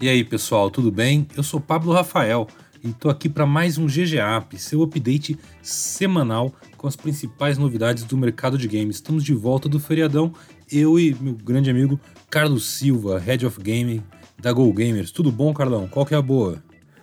[0.00, 1.26] E aí, pessoal, tudo bem?
[1.36, 2.46] Eu sou Pablo Rafael
[2.84, 8.16] e estou aqui para mais um GGAP, seu update semanal com as principais novidades do
[8.16, 8.96] mercado de games.
[8.96, 10.32] Estamos de volta do feriadão,
[10.70, 11.98] eu e meu grande amigo
[12.30, 14.00] Carlos Silva, Head of Gaming
[14.40, 15.10] da Go Gamers.
[15.10, 15.88] Tudo bom, Carlão?
[15.88, 16.62] Qual que é a boa?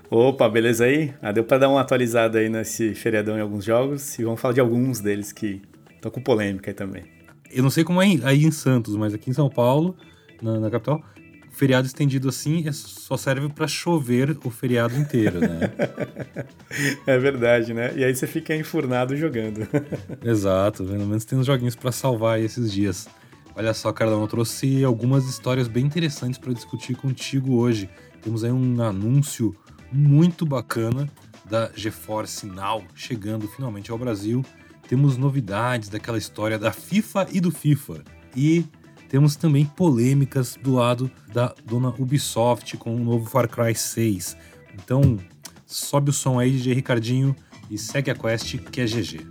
[0.09, 1.13] Opa, beleza aí?
[1.21, 4.53] Ah, deu para dar uma atualizada aí nesse feriadão em alguns jogos e vamos falar
[4.53, 5.61] de alguns deles que
[5.93, 7.03] estão com polêmica aí também.
[7.51, 9.97] Eu não sei como é aí em Santos, mas aqui em São Paulo,
[10.41, 11.03] na, na capital,
[11.55, 15.71] feriado estendido assim é só serve para chover o feriado inteiro, né?
[17.07, 17.93] é verdade, né?
[17.95, 19.65] E aí você fica enfurnado jogando.
[20.21, 23.07] Exato, pelo menos tem uns joguinhos para salvar esses dias.
[23.55, 27.89] Olha só, Carlão, eu trouxe algumas histórias bem interessantes para discutir contigo hoje.
[28.21, 29.55] Temos aí um anúncio
[29.89, 31.09] muito bacana
[31.49, 34.43] da GeForce Now chegando finalmente ao Brasil.
[34.89, 38.03] Temos novidades daquela história da FIFA e do FIFA.
[38.35, 38.65] E
[39.09, 44.35] temos também polêmicas do lado da dona Ubisoft com o novo Far Cry 6.
[44.73, 45.17] Então,
[45.65, 47.35] sobe o som aí, DJ Ricardinho,
[47.69, 49.25] e segue a quest que é GG.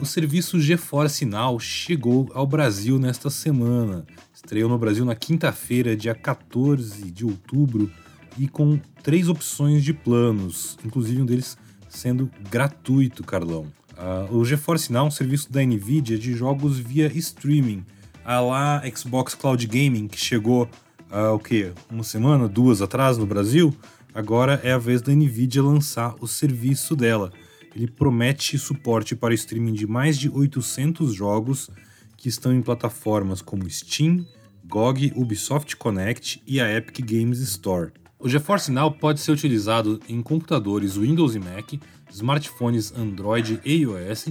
[0.00, 4.06] O serviço GeForce Now chegou ao Brasil nesta semana.
[4.32, 7.90] Estreou no Brasil na quinta-feira, dia 14 de outubro,
[8.38, 11.56] e com três opções de planos, inclusive um deles
[11.90, 13.66] sendo gratuito, Carlão.
[13.98, 17.84] Uh, o GeForce Now é um serviço da NVIDIA de jogos via streaming,
[18.24, 20.70] a lá Xbox Cloud Gaming, que chegou
[21.10, 21.72] uh, o quê?
[21.90, 23.74] Uma semana, duas atrás no Brasil,
[24.14, 27.30] agora é a vez da NVIDIA lançar o serviço dela.
[27.74, 31.70] Ele promete suporte para streaming de mais de 800 jogos
[32.16, 34.26] que estão em plataformas como Steam,
[34.64, 37.92] GOG, Ubisoft Connect e a Epic Games Store.
[38.22, 41.72] O GeForce Now pode ser utilizado em computadores Windows e Mac,
[42.10, 44.26] smartphones Android e iOS,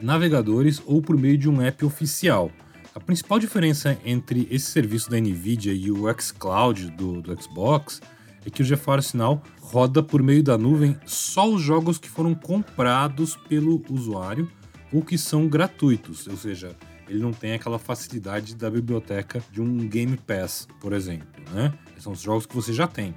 [0.00, 2.52] navegadores ou por meio de um app oficial.
[2.94, 8.00] A principal diferença entre esse serviço da NVIDIA e o xCloud do, do Xbox
[8.46, 12.36] é que o GeForce Now roda por meio da nuvem só os jogos que foram
[12.36, 14.48] comprados pelo usuário
[14.92, 16.76] ou que são gratuitos, ou seja,
[17.08, 21.72] ele não tem aquela facilidade da biblioteca de um Game Pass, por exemplo, né?
[21.98, 23.14] São os jogos que você já tem.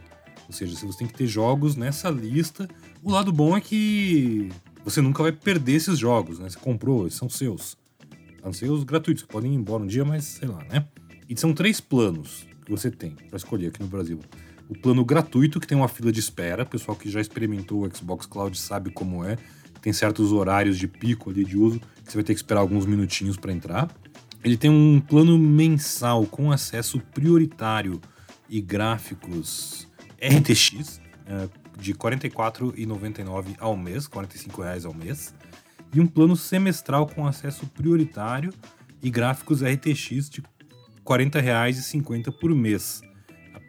[0.48, 2.68] Ou seja, se você tem que ter jogos nessa lista,
[3.02, 4.50] o lado bom é que
[4.84, 6.50] você nunca vai perder esses jogos, né?
[6.50, 7.78] Você comprou, eles são seus.
[8.42, 10.86] São seus gratuitos, que podem ir embora um dia, mas sei lá, né?
[11.28, 14.20] E são três planos que você tem para escolher aqui no Brasil.
[14.70, 17.96] O plano gratuito, que tem uma fila de espera, o pessoal que já experimentou o
[17.96, 19.38] Xbox Cloud sabe como é.
[19.82, 22.86] Tem certos horários de pico ali de uso que você vai ter que esperar alguns
[22.86, 23.90] minutinhos para entrar.
[24.44, 28.00] Ele tem um plano mensal com acesso prioritário
[28.48, 29.88] e gráficos
[30.22, 31.50] RTX é,
[31.80, 35.34] de R$ 44,99 ao mês, R$ 45,00 ao mês,
[35.94, 38.53] e um plano semestral com acesso prioritário
[39.02, 40.48] e gráficos RTX de R$
[41.06, 43.02] 40,50 por mês.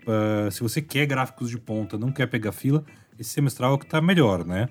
[0.07, 2.85] Uh, se você quer gráficos de ponta, não quer pegar fila,
[3.19, 4.69] esse semestral é o que está melhor, né?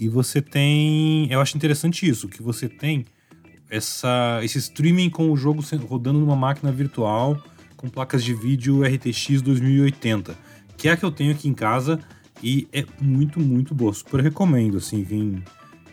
[0.00, 3.04] E você tem, eu acho interessante isso, que você tem
[3.70, 7.42] essa, esse streaming com o jogo rodando numa máquina virtual
[7.76, 10.36] com placas de vídeo RTX 2080
[10.82, 12.00] que é a que eu tenho aqui em casa
[12.42, 13.94] e é muito, muito boa.
[13.94, 15.44] Super recomendo, assim, quem,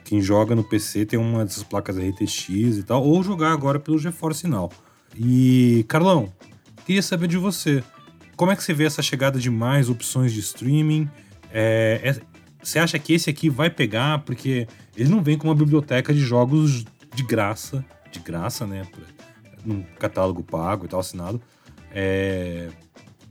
[0.03, 4.00] quem joga no PC tem uma dessas placas RTX e tal, ou jogar agora pelo
[4.00, 4.72] GeForce Now.
[5.16, 6.33] E, Carlão,
[6.88, 7.83] queria saber de você.
[8.35, 11.07] Como é que você vê essa chegada de mais opções de streaming?
[11.53, 12.21] É, é,
[12.59, 14.23] você acha que esse aqui vai pegar?
[14.23, 14.67] Porque
[14.97, 16.83] ele não vem com uma biblioteca de jogos
[17.13, 18.88] de graça, de graça, né?
[19.63, 21.39] Num catálogo pago e tal, assinado.
[21.91, 22.69] É,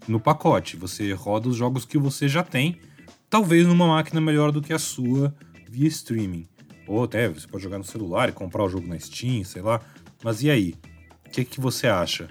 [0.08, 0.76] no pacote.
[0.76, 2.80] Você roda os jogos que você já tem,
[3.28, 5.34] talvez numa máquina melhor do que a sua
[5.68, 6.48] via streaming.
[6.86, 9.80] Ou até você pode jogar no celular e comprar o jogo na Steam, sei lá.
[10.24, 10.74] Mas e aí?
[11.26, 12.28] O que, que você acha?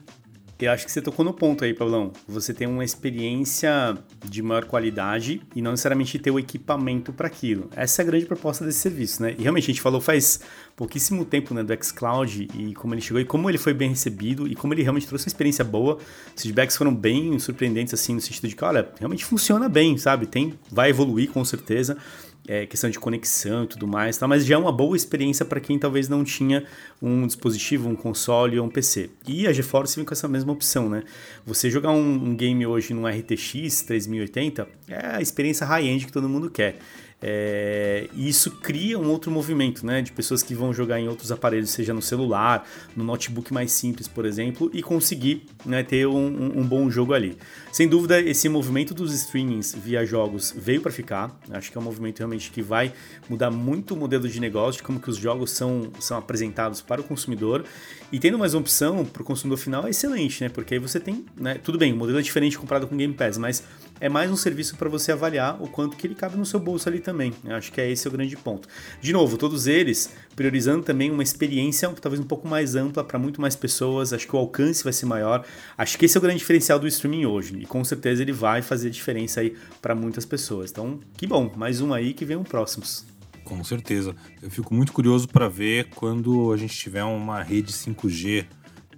[0.60, 2.12] Eu acho que você tocou no ponto aí, Paulão.
[2.28, 3.96] Você tem uma experiência
[4.26, 7.70] de maior qualidade e não necessariamente ter o equipamento para aquilo.
[7.76, 9.36] Essa é a grande proposta desse serviço, né?
[9.38, 10.40] E realmente a gente falou faz
[10.76, 14.48] pouquíssimo tempo né, do xCloud e como ele chegou e como ele foi bem recebido
[14.48, 16.00] e como ele realmente trouxe uma experiência boa.
[16.36, 20.26] Os feedbacks foram bem surpreendentes, assim, no sentido de que, olha, realmente funciona bem, sabe?
[20.26, 21.98] Tem, vai evoluir com certeza
[22.48, 24.28] é, questão de conexão e tudo mais, tá?
[24.28, 26.64] mas já é uma boa experiência para quem talvez não tinha
[27.02, 29.10] um dispositivo, um console ou um PC.
[29.28, 31.04] E a GeForce vem com essa mesma opção, né?
[31.46, 36.30] Você jogar um, um game hoje num RTX 3080 é a experiência high-end que todo
[36.30, 36.80] mundo quer.
[37.20, 40.02] É, e isso cria um outro movimento, né?
[40.02, 44.08] De pessoas que vão jogar em outros aparelhos, seja no celular, no notebook mais simples,
[44.08, 47.38] por exemplo, e conseguir né, ter um, um, bom jogo ali.
[47.72, 51.36] Sem dúvida, esse movimento dos streamings via jogos veio para ficar.
[51.50, 52.94] Acho que é um movimento realmente que vai
[53.28, 57.02] mudar muito o modelo de negócio, de como que os jogos são, são apresentados para
[57.02, 57.64] o consumidor.
[58.12, 60.50] E tendo mais opção para o consumidor final é excelente, né?
[60.50, 61.56] Porque aí você tem, né?
[61.56, 63.64] Tudo bem, o modelo é diferente comparado com Game Pass, mas
[64.00, 66.88] é mais um serviço para você avaliar o quanto que ele cabe no seu bolso
[66.88, 67.34] ali também.
[67.44, 68.68] Eu acho que é esse o grande ponto.
[69.02, 73.42] De novo, todos eles priorizando também uma experiência talvez um pouco mais ampla para muito
[73.42, 74.14] mais pessoas.
[74.14, 75.46] Acho que o alcance vai ser maior.
[75.78, 78.62] Acho que esse é o grande diferencial do streaming hoje e com certeza ele vai
[78.62, 80.72] fazer diferença aí para muitas pessoas.
[80.72, 83.06] Então, que bom, mais um aí que venham próximos.
[83.48, 84.14] Com certeza.
[84.42, 88.46] Eu fico muito curioso para ver quando a gente tiver uma rede 5G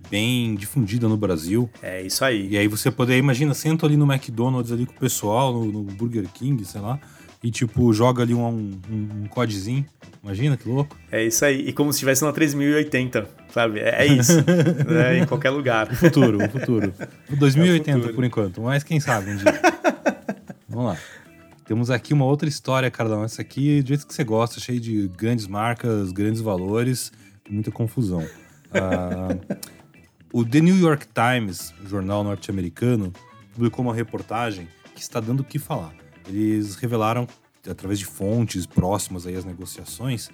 [0.09, 1.69] bem difundida no Brasil.
[1.81, 2.49] É isso aí.
[2.49, 5.83] E aí você poder, imagina, senta ali no McDonald's ali com o pessoal, no, no
[5.83, 6.99] Burger King, sei lá,
[7.43, 8.79] e tipo, joga ali um, um,
[9.23, 9.85] um codezinho.
[10.21, 10.97] Imagina que louco.
[11.11, 11.69] É isso aí.
[11.69, 13.79] E como se estivesse na 3080, sabe?
[13.79, 14.33] É, é isso.
[14.89, 15.89] é, em qualquer lugar.
[15.89, 16.93] O futuro, o futuro.
[17.31, 18.15] O 2080 é o futuro.
[18.15, 19.61] por enquanto, mas quem sabe um dia.
[20.67, 20.97] Vamos lá.
[21.65, 23.23] Temos aqui uma outra história, Carlão.
[23.23, 27.11] Essa aqui, do jeito que você gosta, cheio de grandes marcas, grandes valores,
[27.49, 28.25] muita confusão.
[28.73, 29.35] Ah,
[30.31, 33.11] o The New York Times, jornal norte-americano,
[33.53, 35.93] publicou uma reportagem que está dando o que falar.
[36.27, 37.27] Eles revelaram,
[37.67, 40.29] através de fontes próximas aí às negociações,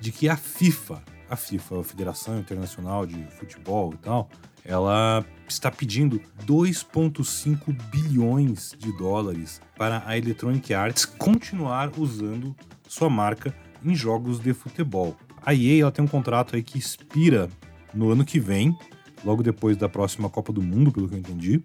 [0.00, 4.30] de que a FIFA, a FIFA, a Federação Internacional de Futebol e tal,
[4.64, 12.54] ela está pedindo 2,5 bilhões de dólares para a Electronic Arts continuar usando
[12.86, 13.52] sua marca
[13.84, 15.16] em jogos de futebol.
[15.44, 17.48] A EA ela tem um contrato aí que expira
[17.92, 18.76] no ano que vem
[19.24, 21.62] logo depois da próxima Copa do Mundo, pelo que eu entendi,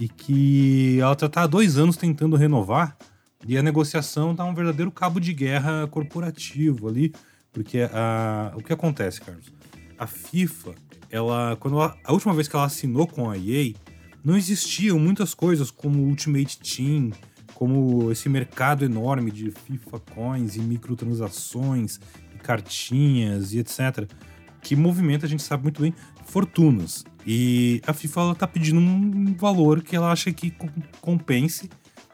[0.00, 2.96] e que ela está há dois anos tentando renovar
[3.46, 7.12] e a negociação está um verdadeiro cabo de guerra corporativo ali,
[7.52, 9.52] porque a, o que acontece, Carlos?
[9.98, 10.74] A FIFA,
[11.10, 13.72] ela, quando ela, a última vez que ela assinou com a EA,
[14.24, 17.12] não existiam muitas coisas como Ultimate Team,
[17.54, 21.98] como esse mercado enorme de FIFA Coins e microtransações
[22.34, 24.08] e cartinhas e etc.
[24.62, 25.94] Que movimenta, a gente sabe muito bem,
[26.28, 27.04] fortunas.
[27.26, 30.52] E a FIFA ela tá pedindo um valor que ela acha que
[31.00, 31.68] compense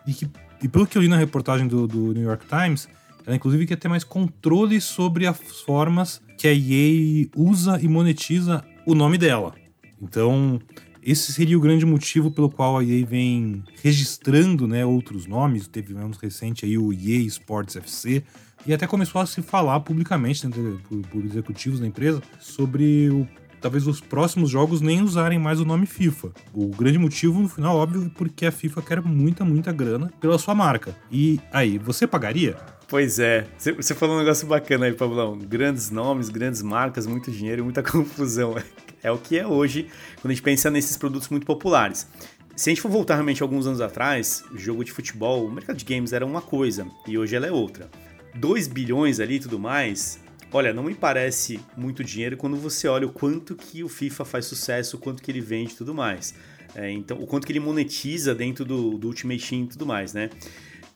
[0.07, 0.29] e que,
[0.63, 2.89] e pelo que eu li na reportagem do, do New York Times,
[3.27, 8.65] ela inclusive quer ter mais controle sobre as formas que a EA usa e monetiza
[8.87, 9.55] o nome dela.
[10.01, 10.61] Então,
[11.03, 15.69] esse seria o grande motivo pelo qual a EA vem registrando né, outros nomes.
[15.69, 18.23] Teve um recente aí o EA Sports FC,
[18.67, 20.53] e até começou a se falar publicamente né,
[20.89, 23.29] por, por executivos da empresa sobre o
[23.65, 26.33] talvez os próximos jogos nem usarem mais o nome FIFA.
[26.53, 30.37] O grande motivo, no final, óbvio, é porque a FIFA quer muita, muita grana pela
[30.37, 30.95] sua marca.
[31.11, 32.59] E aí, você pagaria?
[32.87, 35.39] Pois é, você falou um negócio bacana aí, Pablão.
[35.39, 38.55] Grandes nomes, grandes marcas, muito dinheiro, muita confusão.
[39.03, 39.89] É o que é hoje
[40.21, 42.07] quando a gente pensa nesses produtos muito populares.
[42.55, 45.79] Se a gente for voltar realmente alguns anos atrás, o jogo de futebol, o mercado
[45.79, 47.91] de games era uma coisa e hoje ela é outra.
[48.35, 50.21] 2 bilhões ali e tudo mais,
[50.53, 54.47] Olha, não me parece muito dinheiro quando você olha o quanto que o FIFA faz
[54.47, 56.35] sucesso, o quanto que ele vende e tudo mais.
[56.75, 60.13] É, então, o quanto que ele monetiza dentro do, do Ultimate Team e tudo mais,
[60.13, 60.31] né?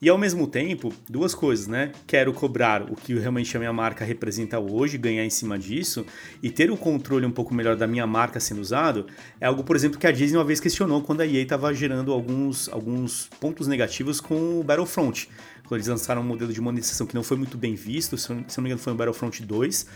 [0.00, 1.90] E ao mesmo tempo, duas coisas, né?
[2.06, 6.06] Quero cobrar o que realmente a minha marca representa hoje, ganhar em cima disso,
[6.40, 9.06] e ter o controle um pouco melhor da minha marca sendo usado,
[9.40, 12.12] é algo, por exemplo, que a Disney uma vez questionou quando a EA estava gerando
[12.12, 15.28] alguns, alguns pontos negativos com o Battlefront
[15.68, 18.42] quando eles lançaram um modelo de monetização que não foi muito bem visto, se não
[18.42, 19.86] me engano foi o Battlefront 2.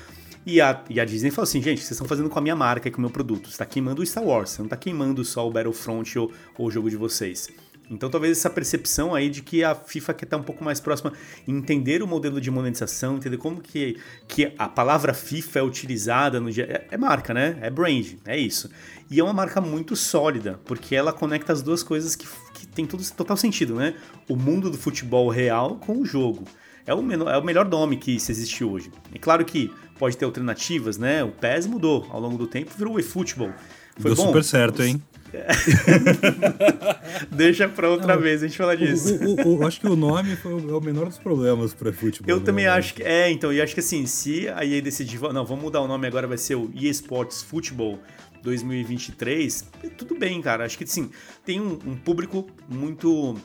[0.45, 2.88] E a, e a Disney falou assim, gente, vocês estão fazendo com a minha marca
[2.88, 3.47] e com o meu produto.
[3.47, 6.67] Você está queimando o Star Wars, você não está queimando só o Battlefront ou, ou
[6.67, 7.49] o jogo de vocês.
[7.93, 11.13] Então talvez essa percepção aí de que a FIFA quer estar um pouco mais próxima
[11.47, 16.51] entender o modelo de monetização, entender como que, que a palavra FIFA é utilizada no
[16.51, 16.65] dia.
[16.65, 17.59] É, é, marca, né?
[17.61, 18.71] É brand, é isso.
[19.11, 22.87] E é uma marca muito sólida, porque ela conecta as duas coisas que, que tem
[22.87, 23.95] todo, total sentido, né?
[24.27, 26.45] O mundo do futebol real com o jogo.
[26.87, 28.91] É o, menor, é o melhor nome que se existe hoje.
[29.15, 31.23] E claro que pode ter alternativas, né?
[31.23, 33.53] O PES mudou ao longo do tempo, virou o eFootball.
[33.99, 34.27] Foi Deu bom.
[34.27, 35.03] super certo, hein?
[37.31, 39.17] Deixa pra outra Não, vez a gente falar disso.
[39.17, 41.93] O, o, o, acho que o nome foi o, é o menor dos problemas para
[41.93, 42.29] futebol.
[42.29, 43.03] Eu também acho que.
[43.03, 45.21] É, então, e acho que assim, se a EA decidir.
[45.21, 47.99] Não, vamos mudar o nome agora, vai ser o EA Sports Football
[48.43, 49.67] 2023.
[49.97, 50.65] Tudo bem, cara.
[50.65, 51.11] Acho que sim,
[51.45, 53.37] tem um, um público muito.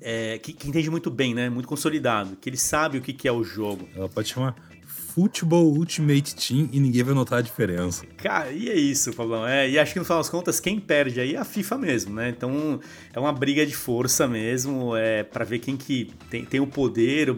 [0.00, 1.48] É, que, que, entende muito bem, né?
[1.48, 3.88] Muito consolidado, que ele sabe o que, que é o jogo.
[3.94, 4.54] Ela pode chamar
[5.14, 8.04] Football Ultimate Team e ninguém vai notar a diferença.
[8.16, 9.46] Cara, e é isso, Pablão.
[9.46, 12.14] É, e acho que no final das contas, quem perde aí é a FIFA mesmo,
[12.16, 12.30] né?
[12.30, 12.80] Então
[13.12, 17.32] é uma briga de força mesmo, é para ver quem que tem, tem o poder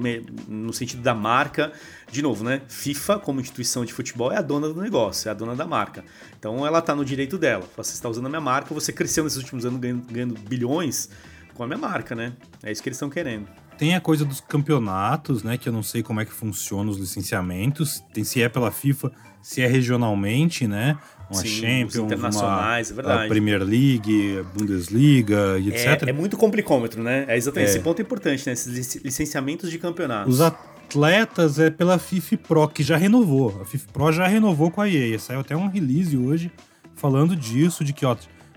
[0.49, 1.71] no sentido da marca.
[2.11, 2.63] De novo, né?
[2.67, 6.03] FIFA, como instituição de futebol, é a dona do negócio, é a dona da marca.
[6.39, 7.69] Então ela tá no direito dela.
[7.77, 11.11] Você está usando a minha marca, você cresceu nesses últimos anos ganhando, ganhando bilhões
[11.53, 12.33] com a minha marca, né?
[12.63, 13.47] É isso que eles estão querendo.
[13.79, 15.59] Tem a coisa dos campeonatos, né?
[15.59, 18.03] Que eu não sei como é que funciona os licenciamentos.
[18.13, 20.97] Tem se é pela FIFA, se é regionalmente, né?
[21.31, 23.25] Uma Sim, Champions, internacionais, uma, é verdade.
[23.25, 26.05] A Premier League, a Bundesliga e etc.
[26.05, 27.25] É, é muito complicômetro, né?
[27.29, 27.71] É exatamente é.
[27.71, 28.53] esse ponto importante, né?
[28.53, 30.35] Esses licenciamentos de campeonatos.
[30.35, 33.61] Os atletas é pela FIFA Pro, que já renovou.
[33.61, 35.19] A FIFA Pro já renovou com a EA.
[35.19, 36.51] Saiu até um release hoje
[36.95, 38.17] falando disso, de que, ó,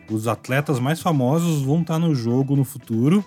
[0.09, 3.25] os atletas mais famosos vão estar no jogo no futuro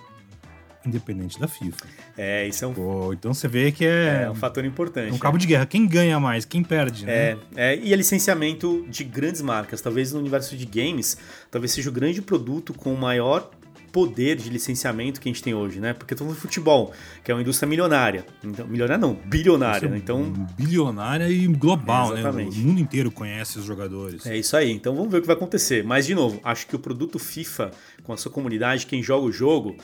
[0.87, 1.87] independente da FIFA.
[2.17, 2.75] É, isso é um.
[2.75, 4.23] Pô, então você vê que é.
[4.25, 5.11] É um fator importante.
[5.11, 5.67] É um cabo de guerra.
[5.67, 6.45] Quem ganha mais?
[6.45, 7.07] Quem perde?
[7.07, 7.13] Né?
[7.13, 9.81] É, é, e é licenciamento de grandes marcas.
[9.81, 11.17] Talvez no universo de games,
[11.51, 13.51] talvez seja o grande produto com o maior
[13.93, 15.93] poder de licenciamento que a gente tem hoje, né?
[15.93, 18.25] Porque todo futebol, que é uma indústria milionária.
[18.43, 19.99] Então, milionária não, bilionária, né?
[19.99, 22.31] Então, bilionária e global, é, né?
[22.31, 24.25] O mundo inteiro conhece os jogadores.
[24.25, 24.73] É isso aí.
[24.73, 25.85] Então vamos ver o que vai acontecer.
[25.85, 27.71] Mas de novo, acho que o produto FIFA
[28.03, 29.77] com a sua comunidade, quem joga o jogo,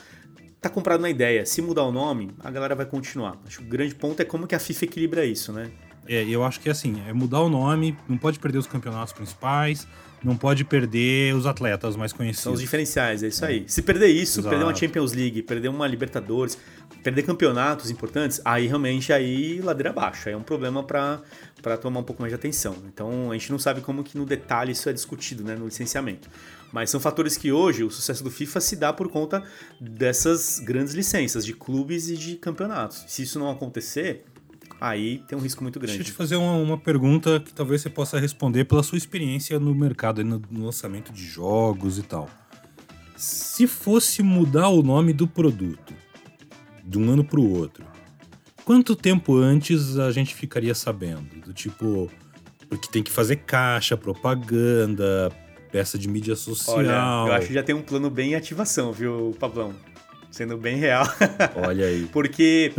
[0.61, 1.45] tá comprado na ideia.
[1.45, 3.37] Se mudar o nome, a galera vai continuar.
[3.45, 5.71] Acho que o grande ponto é como que a FIFA equilibra isso, né?
[6.07, 9.87] É, eu acho que assim, é mudar o nome, não pode perder os campeonatos principais,
[10.23, 12.43] não pode perder os atletas mais conhecidos.
[12.43, 13.49] São os diferenciais, é isso é.
[13.49, 13.63] aí.
[13.67, 14.49] Se perder isso, Exato.
[14.49, 16.57] perder uma Champions League, perder uma Libertadores,
[17.03, 20.27] perder campeonatos importantes, aí realmente aí ladeira abaixo.
[20.27, 22.75] Aí é um problema para tomar um pouco mais de atenção.
[22.85, 26.29] Então a gente não sabe como que no detalhe isso é discutido né, no licenciamento.
[26.71, 29.43] Mas são fatores que hoje o sucesso do FIFA se dá por conta
[29.79, 33.05] dessas grandes licenças de clubes e de campeonatos.
[33.07, 34.25] Se isso não acontecer,
[34.79, 35.97] aí tem um risco muito grande.
[35.97, 39.59] Deixa eu te fazer uma, uma pergunta que talvez você possa responder pela sua experiência
[39.59, 42.29] no mercado, no, no lançamento de jogos e tal.
[43.15, 45.93] Se fosse mudar o nome do produto
[46.89, 47.85] de um ano para o outro,
[48.65, 51.41] quanto tempo antes a gente ficaria sabendo?
[51.45, 52.09] Do tipo,
[52.67, 55.31] porque tem que fazer caixa, propaganda,
[55.71, 56.77] peça de mídia social.
[56.77, 59.73] Olha, eu acho que já tem um plano bem em ativação, viu, Pablão?
[60.31, 61.05] Sendo bem real.
[61.67, 62.07] Olha aí.
[62.11, 62.71] Porque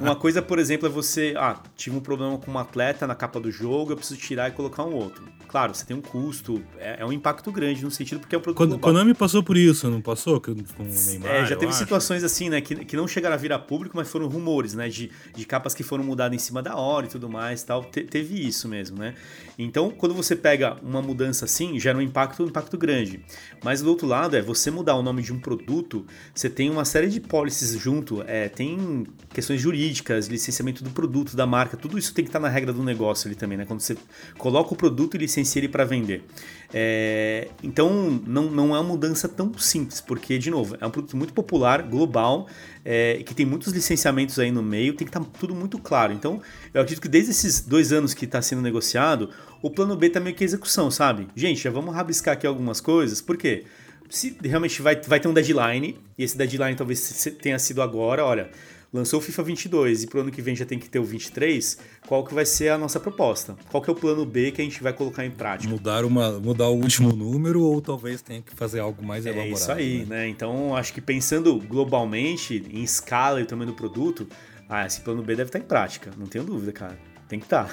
[0.00, 1.34] uma coisa, por exemplo, é você.
[1.36, 4.52] Ah, tive um problema com um atleta na capa do jogo, eu preciso tirar e
[4.52, 5.36] colocar um outro.
[5.48, 8.40] Claro, você tem um custo, é, é um impacto grande no sentido porque é um
[8.40, 8.58] produto.
[8.58, 10.40] Quando, Konami passou por isso, não passou?
[10.40, 11.30] Com o Neymar?
[11.30, 14.08] É, já teve situações assim, né, que, que não chegaram a vir a público, mas
[14.08, 17.28] foram rumores, né, de, de capas que foram mudadas em cima da hora e tudo
[17.28, 17.84] mais tal.
[17.84, 19.14] Te, teve isso mesmo, né?
[19.58, 23.20] Então, quando você pega uma mudança assim, gera um impacto, um impacto grande.
[23.62, 26.84] Mas do outro lado, é você mudar o nome de um produto, você tem uma
[26.96, 32.14] série de policies junto, é, tem questões jurídicas, licenciamento do produto, da marca, tudo isso
[32.14, 33.66] tem que estar na regra do negócio ali também, né?
[33.66, 33.98] Quando você
[34.38, 36.24] coloca o produto e licencia ele para vender.
[36.72, 41.18] É, então não, não é uma mudança tão simples, porque, de novo, é um produto
[41.18, 42.48] muito popular, global,
[42.82, 46.14] é, que tem muitos licenciamentos aí no meio, tem que estar tudo muito claro.
[46.14, 46.40] Então,
[46.72, 49.28] eu acredito que desde esses dois anos que está sendo negociado,
[49.60, 51.28] o plano B está meio que execução, sabe?
[51.36, 53.66] Gente, já vamos rabiscar aqui algumas coisas, por quê?
[54.08, 58.50] Se realmente vai, vai ter um deadline, e esse deadline talvez tenha sido agora, olha,
[58.92, 61.78] lançou o FIFA 22 e pro ano que vem já tem que ter o 23,
[62.06, 63.56] qual que vai ser a nossa proposta?
[63.70, 65.70] Qual que é o plano B que a gente vai colocar em prática?
[65.70, 69.50] Mudar, uma, mudar o último número ou talvez tenha que fazer algo mais elaborado?
[69.50, 70.16] É isso aí, né?
[70.16, 70.28] né?
[70.28, 74.26] Então, acho que pensando globalmente, em escala e tamanho do produto,
[74.68, 76.98] ah, esse plano B deve estar em prática, não tenho dúvida, cara.
[77.28, 77.70] Tem que estar.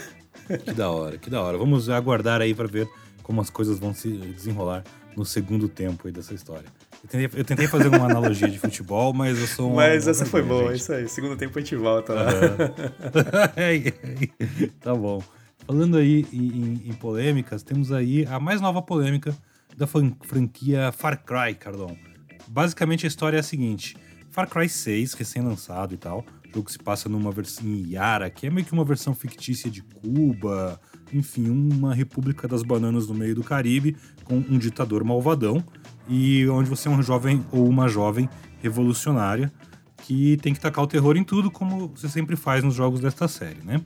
[0.66, 1.58] Que da hora, que da hora.
[1.58, 2.90] Vamos aguardar aí para ver
[3.24, 4.84] como as coisas vão se desenrolar
[5.16, 6.68] no segundo tempo aí dessa história.
[7.04, 9.76] Eu tentei, eu tentei fazer uma analogia de futebol, mas eu sou um.
[9.76, 10.82] Mas essa foi boa, gente.
[10.82, 11.08] isso aí.
[11.08, 12.26] Segundo tempo a gente volta lá.
[12.26, 12.70] Uhum.
[14.80, 15.24] tá bom.
[15.66, 19.36] Falando aí em, em, polêmicas, temos aí a mais nova polêmica
[19.78, 21.98] da franquia Far Cry, Cardão.
[22.48, 23.96] Basicamente a história é a seguinte:
[24.30, 26.26] Far Cry 6, recém-lançado e tal.
[26.54, 29.82] Jogo se passa numa versão em Yara, que é meio que uma versão fictícia de
[29.82, 30.80] Cuba,
[31.14, 35.64] enfim, uma república das bananas no meio do Caribe, com um ditador malvadão,
[36.08, 38.30] e onde você é um jovem ou uma jovem
[38.62, 39.52] revolucionária
[40.04, 43.28] que tem que tacar o terror em tudo, como você sempre faz nos jogos desta
[43.28, 43.82] série, né?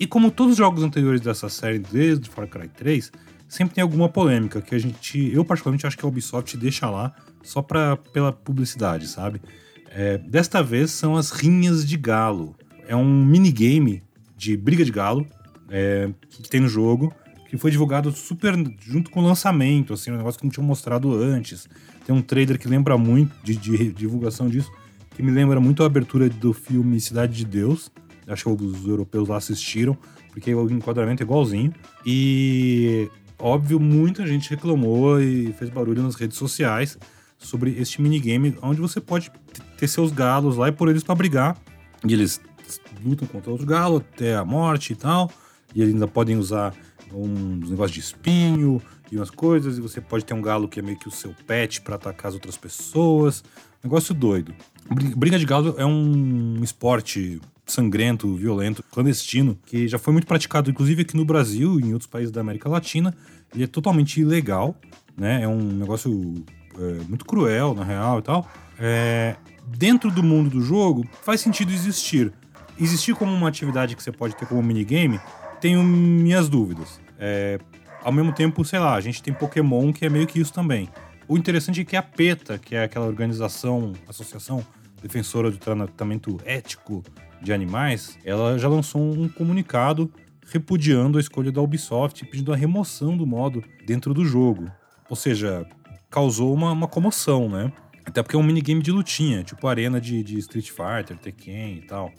[0.00, 3.12] E como todos os jogos anteriores dessa série, desde Far Cry 3,
[3.48, 7.12] sempre tem alguma polêmica que a gente, eu particularmente acho que a Ubisoft deixa lá
[7.42, 9.42] só pra, pela publicidade, sabe?
[9.90, 12.54] É, desta vez são as rinhas de galo.
[12.86, 14.02] É um minigame
[14.36, 15.26] de briga de galo
[15.70, 17.12] é, que tem no jogo,
[17.48, 21.14] que foi divulgado super junto com o lançamento, assim, um negócio que não tinha mostrado
[21.14, 21.68] antes.
[22.06, 24.70] Tem um trailer que lembra muito de, de divulgação disso,
[25.14, 27.90] que me lembra muito a abertura do filme Cidade de Deus.
[28.26, 29.96] Acho que os europeus lá assistiram,
[30.30, 31.72] porque o enquadramento é igualzinho.
[32.04, 33.08] E,
[33.38, 36.98] óbvio, muita gente reclamou e fez barulho nas redes sociais
[37.38, 39.30] sobre este minigame, onde você pode
[39.78, 41.56] ter seus galos lá e pôr eles para brigar.
[42.06, 42.40] E eles
[43.02, 45.30] lutam contra outros galos até a morte e tal.
[45.74, 46.74] E eles ainda podem usar
[47.12, 49.78] uns negócios de espinho e umas coisas.
[49.78, 52.28] E você pode ter um galo que é meio que o seu pet para atacar
[52.28, 53.42] as outras pessoas.
[53.82, 54.54] Negócio doido.
[55.16, 61.02] Briga de galo é um esporte sangrento, violento, clandestino, que já foi muito praticado, inclusive
[61.02, 63.14] aqui no Brasil e em outros países da América Latina.
[63.54, 64.74] Ele é totalmente ilegal,
[65.16, 65.42] né?
[65.42, 66.34] É um negócio
[66.78, 68.50] é, muito cruel, na real e tal.
[68.78, 72.32] É, dentro do mundo do jogo, faz sentido existir.
[72.80, 75.20] Existir como uma atividade que você pode ter como minigame,
[75.60, 77.00] tenho minhas dúvidas.
[77.18, 77.58] É,
[78.02, 80.88] ao mesmo tempo, sei lá, a gente tem Pokémon que é meio que isso também.
[81.26, 84.64] O interessante é que a PETA, que é aquela organização, associação
[85.02, 87.04] defensora do tratamento ético
[87.42, 90.10] de animais, ela já lançou um comunicado
[90.50, 94.70] repudiando a escolha da Ubisoft e pedindo a remoção do modo dentro do jogo.
[95.08, 95.66] Ou seja,
[96.10, 97.70] causou uma, uma comoção, né?
[98.04, 101.82] Até porque é um minigame de lutinha, tipo arena de, de Street Fighter, Tekken e
[101.82, 102.10] tal.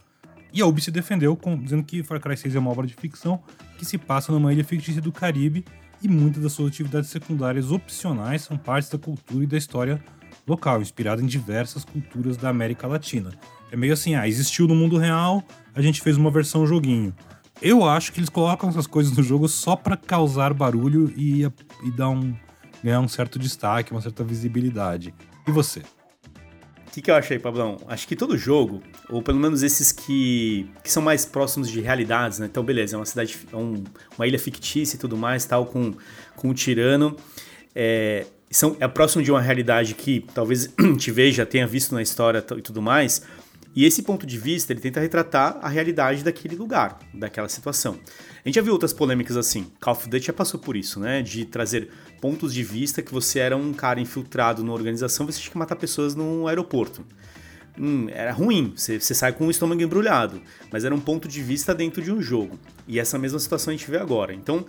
[0.51, 2.93] E a Ubi se defendeu com, dizendo que Far Cry 6 é uma obra de
[2.93, 3.41] ficção
[3.77, 5.63] que se passa numa ilha fictícia do Caribe
[6.01, 10.03] e muitas das suas atividades secundárias opcionais são partes da cultura e da história
[10.47, 13.31] local, inspirada em diversas culturas da América Latina.
[13.71, 15.43] É meio assim, ah, existiu no mundo real,
[15.75, 17.13] a gente fez uma versão joguinho.
[17.61, 21.91] Eu acho que eles colocam essas coisas no jogo só para causar barulho e, e
[21.95, 22.33] dar um,
[22.83, 25.13] ganhar um certo destaque, uma certa visibilidade.
[25.47, 25.79] E você?
[25.79, 27.77] O que, que eu achei, Pablão?
[27.87, 32.39] Acho que todo jogo, ou pelo menos esses que, que são mais próximos de realidades,
[32.39, 32.45] né?
[32.45, 33.83] Então, beleza, é uma cidade, é um,
[34.17, 35.93] uma ilha fictícia e tudo mais, tal, com,
[36.35, 37.15] com um tirano.
[37.75, 42.43] É, são, é próximo de uma realidade que talvez te veja, tenha visto na história
[42.55, 43.23] e tudo mais.
[43.75, 47.99] E esse ponto de vista, ele tenta retratar a realidade daquele lugar, daquela situação.
[48.43, 49.71] A gente já viu outras polêmicas assim.
[49.79, 51.21] Call of Duty já passou por isso, né?
[51.21, 51.89] De trazer
[52.19, 55.75] pontos de vista que você era um cara infiltrado na organização, você tinha que matar
[55.75, 57.05] pessoas no aeroporto.
[57.79, 61.41] Hum, era ruim, você, você, sai com o estômago embrulhado, mas era um ponto de
[61.41, 62.59] vista dentro de um jogo.
[62.85, 64.33] E essa mesma situação a gente vê agora.
[64.33, 64.65] Então,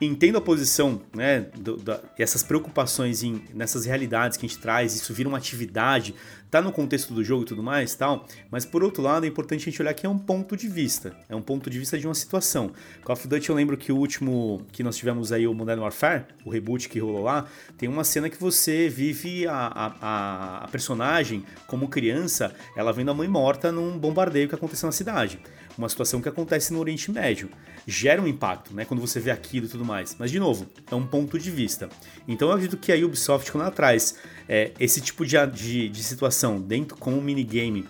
[0.00, 4.94] entendo a posição, né, do, da, essas preocupações em, nessas realidades que a gente traz,
[4.94, 6.14] isso vira uma atividade,
[6.50, 9.62] tá no contexto do jogo e tudo mais, tal, mas por outro lado é importante
[9.62, 12.06] a gente olhar que é um ponto de vista, é um ponto de vista de
[12.06, 12.72] uma situação.
[13.02, 16.24] Call of Duty eu lembro que o último que nós tivemos aí, o Modern Warfare,
[16.44, 17.46] o reboot que rolou lá,
[17.78, 23.14] tem uma cena que você vive a, a, a personagem como criança, ela vendo a
[23.14, 25.40] mãe morta num bombardeio que aconteceu na cidade
[25.76, 27.48] uma situação que acontece no Oriente Médio.
[27.86, 30.16] Gera um impacto, né, quando você vê aquilo e tudo mais.
[30.18, 31.88] Mas, de novo, é um ponto de vista.
[32.26, 34.16] Então, eu acredito que a Ubisoft, quando ela traz
[34.48, 37.86] é, esse tipo de, de, de situação dentro com um minigame,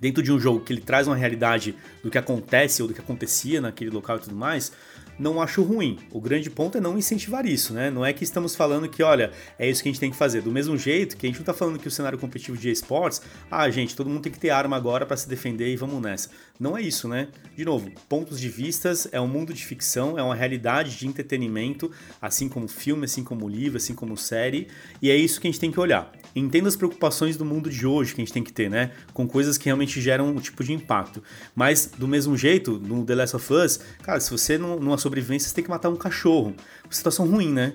[0.00, 3.00] dentro de um jogo que ele traz uma realidade do que acontece ou do que
[3.00, 4.72] acontecia naquele local e tudo mais,
[5.18, 5.98] não acho ruim.
[6.12, 7.90] O grande ponto é não incentivar isso, né?
[7.90, 10.42] Não é que estamos falando que, olha, é isso que a gente tem que fazer.
[10.42, 13.20] Do mesmo jeito que a gente não tá falando que o cenário competitivo de esportes,
[13.50, 16.30] ah, gente, todo mundo tem que ter arma agora para se defender e vamos nessa.
[16.58, 17.28] Não é isso, né?
[17.56, 21.90] De novo, pontos de vistas, é um mundo de ficção, é uma realidade de entretenimento,
[22.20, 24.68] assim como filme, assim como livro, assim como série,
[25.00, 26.12] e é isso que a gente tem que olhar.
[26.34, 28.92] Entenda as preocupações do mundo de hoje que a gente tem que ter, né?
[29.12, 31.22] Com coisas que realmente geram um tipo de impacto.
[31.54, 35.54] Mas, do mesmo jeito, no The Last of Us, cara, se você numa sobrevivência, você
[35.54, 36.54] tem que matar um cachorro.
[36.90, 37.74] Situação ruim, né?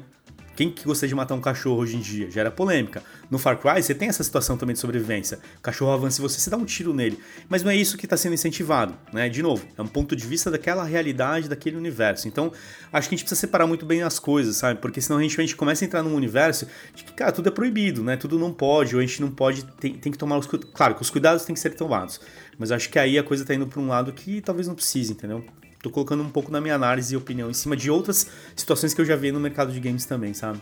[0.56, 2.30] Quem que gostaria de matar um cachorro hoje em dia?
[2.30, 3.02] Gera polêmica.
[3.30, 5.40] No Far Cry, você tem essa situação também de sobrevivência.
[5.58, 7.18] O cachorro avança e você, você dá um tiro nele.
[7.50, 9.28] Mas não é isso que está sendo incentivado, né?
[9.30, 12.28] De novo, é um ponto de vista daquela realidade, daquele universo.
[12.28, 12.52] Então,
[12.92, 14.80] acho que a gente precisa separar muito bem as coisas, sabe?
[14.80, 17.50] Porque senão a gente, a gente começa a entrar num universo de que, cara, tudo
[17.50, 18.16] é proibido, né?
[18.16, 20.72] Tudo não pode, ou a gente não pode, tem, tem que tomar os cuidados.
[20.76, 22.22] Claro que os cuidados têm que ser tomados.
[22.60, 25.14] Mas acho que aí a coisa está indo para um lado que talvez não precise,
[25.14, 25.44] entendeu?
[25.84, 29.02] Tô colocando um pouco na minha análise e opinião em cima de outras situações que
[29.02, 30.62] eu já vi no mercado de games também, sabe?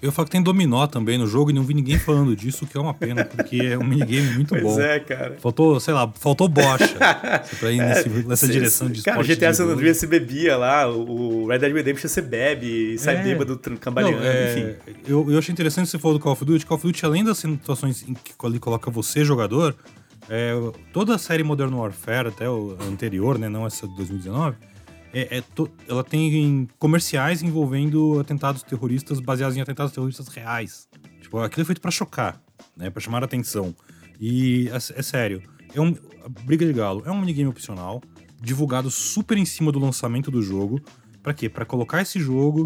[0.00, 2.78] Eu falo que tem dominó também no jogo e não vi ninguém falando disso, que
[2.78, 4.74] é uma pena, porque é um minigame muito pois bom.
[4.74, 5.36] Pois é, cara.
[5.40, 6.94] Faltou, sei lá, faltou bocha
[7.58, 11.58] pra ir nesse, nessa direção de cara, GTA San Andreas se bebia lá, o Red
[11.58, 14.76] Dead Redemption você bebe sai é, bêbado cambaleando, é, enfim.
[15.08, 16.64] Eu, eu achei interessante você falou do Call of Duty.
[16.64, 19.74] Call of Duty, além das situações em que ali coloca você, jogador,
[20.28, 20.52] é,
[20.92, 24.56] toda a série Modern Warfare, até o anterior, né, não essa de 2019
[25.16, 30.86] é, é to, ela tem comerciais envolvendo atentados terroristas baseados em atentados terroristas reais.
[31.22, 32.38] Tipo, aquilo é feito para chocar,
[32.76, 32.90] né?
[32.90, 33.74] Pra chamar a atenção.
[34.20, 35.42] E é, é sério,
[35.74, 35.96] é um,
[36.44, 38.02] Briga de Galo é um minigame opcional,
[38.40, 40.80] divulgado super em cima do lançamento do jogo.
[41.22, 41.48] Para quê?
[41.48, 42.64] Para colocar esse jogo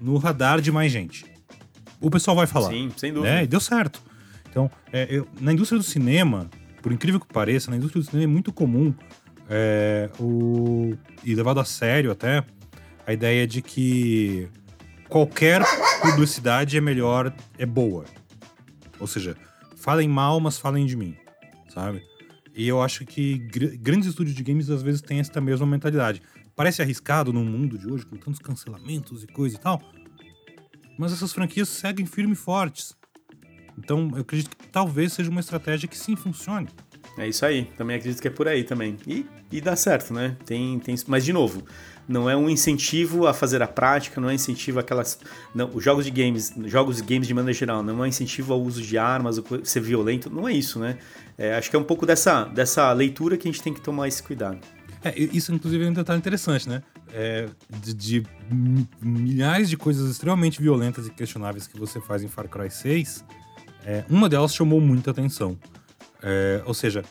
[0.00, 1.24] no radar de mais gente.
[2.00, 2.70] O pessoal vai falar.
[2.70, 3.32] Sim, sem dúvida.
[3.32, 3.44] Né?
[3.44, 4.02] E deu certo.
[4.50, 6.50] Então, é, eu, na indústria do cinema,
[6.82, 8.94] por incrível que pareça, na indústria do cinema é muito comum
[9.54, 12.42] É, o, e levado a sério até,
[13.06, 14.48] a ideia de que
[15.08, 15.60] qualquer
[16.00, 18.04] publicidade é melhor, é boa.
[18.98, 19.36] Ou seja,
[19.76, 21.14] falem mal, mas falem de mim,
[21.68, 22.02] sabe?
[22.54, 26.22] E eu acho que gr grandes estúdios de games às vezes têm essa mesma mentalidade.
[26.56, 29.82] Parece arriscado no mundo de hoje, com tantos cancelamentos e coisa e tal,
[30.98, 32.96] mas essas franquias seguem firmes e fortes.
[33.82, 36.68] Então, eu acredito que talvez seja uma estratégia que sim funcione.
[37.18, 38.96] É isso aí, também acredito que é por aí também.
[39.06, 40.36] E, e dá certo, né?
[40.46, 41.64] Tem, tem, mas, de novo,
[42.08, 45.18] não é um incentivo a fazer a prática, não é incentivo aquelas.
[45.54, 48.62] Não, os jogos de games, jogos de games de maneira geral, não é incentivo ao
[48.62, 50.96] uso de armas, ser violento, não é isso, né?
[51.36, 54.06] É, acho que é um pouco dessa, dessa leitura que a gente tem que tomar
[54.06, 54.58] esse cuidado.
[55.04, 56.82] É, isso, inclusive, é um detalhe interessante, né?
[57.12, 58.26] É, de, de,
[59.02, 63.24] milhares de coisas extremamente violentas e questionáveis que você faz em Far Cry 6,
[63.86, 65.58] é, uma delas chamou muita atenção.
[66.22, 67.04] É, ou seja,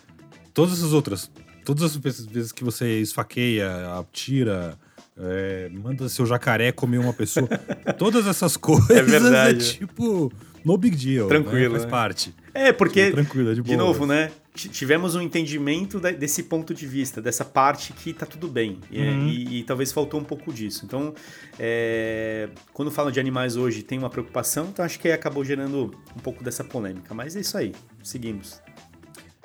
[0.54, 1.30] todas as outras,
[1.66, 4.78] todas as vezes que você esfaqueia, atira,
[5.18, 7.48] é, manda seu jacaré comer uma pessoa,
[7.98, 9.70] todas essas coisas é, verdade.
[9.70, 10.32] é tipo
[10.64, 11.28] no big deal.
[11.28, 11.36] Né?
[11.36, 11.74] Tranquilo.
[11.74, 11.80] Né?
[11.80, 11.90] Faz né?
[11.90, 12.36] parte.
[12.54, 14.32] É, porque, tipo, tranquilo, de, de novo, né?
[14.54, 18.80] Tivemos um entendimento desse ponto de vista, dessa parte que tá tudo bem.
[18.92, 19.28] Uhum.
[19.28, 20.84] E, e, e, talvez faltou um pouco disso.
[20.86, 21.14] Então,
[21.58, 26.20] é, quando falam de animais hoje, tem uma preocupação, então acho que acabou gerando um
[26.20, 27.14] pouco dessa polêmica.
[27.14, 28.62] Mas é isso aí, seguimos.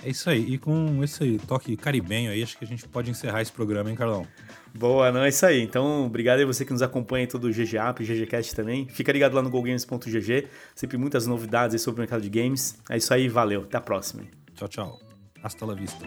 [0.02, 0.54] É isso aí.
[0.54, 3.96] E com esse toque caribenho aí, acho que a gente pode encerrar esse programa, hein,
[3.96, 4.26] Carlão?
[4.78, 5.62] Boa, não é isso aí.
[5.62, 8.86] Então, obrigado a você que nos acompanha em todo o GG App, GGCast também.
[8.88, 10.48] Fica ligado lá no GoGames.gg.
[10.74, 12.78] Sempre muitas novidades sobre o mercado de games.
[12.90, 13.62] É isso aí, valeu.
[13.62, 14.24] Até a próxima.
[14.54, 15.00] Tchau, tchau.
[15.42, 16.06] Hasta la vista.